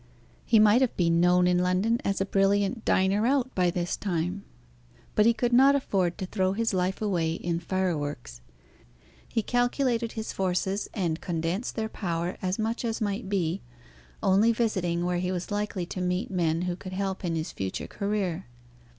He 0.45 0.57
might 0.57 0.81
have 0.81 0.97
been 0.97 1.19
known 1.19 1.45
in 1.45 1.59
London 1.59 2.01
as 2.03 2.19
a 2.19 2.25
brilliant 2.25 2.83
diner 2.83 3.27
out 3.27 3.53
by 3.53 3.69
this 3.69 3.95
time; 3.95 4.43
but 5.13 5.27
he 5.27 5.31
could 5.35 5.53
not 5.53 5.75
afford 5.75 6.17
to 6.17 6.25
throw 6.25 6.53
his 6.53 6.73
life 6.73 7.03
away 7.03 7.33
in 7.33 7.59
fireworks; 7.59 8.41
he 9.27 9.43
calculated 9.43 10.13
his 10.13 10.33
forces, 10.33 10.89
and 10.95 11.21
condensed 11.21 11.75
their 11.75 11.87
power 11.87 12.35
as 12.41 12.57
much 12.57 12.83
as 12.83 12.99
might 12.99 13.29
be, 13.29 13.61
only 14.23 14.51
visiting 14.51 15.05
where 15.05 15.19
he 15.19 15.31
was 15.31 15.51
likely 15.51 15.85
to 15.85 16.01
meet 16.01 16.31
men 16.31 16.63
who 16.63 16.75
could 16.75 16.93
help 16.93 17.23
in 17.23 17.35
his 17.35 17.51
future 17.51 17.85
career. 17.85 18.47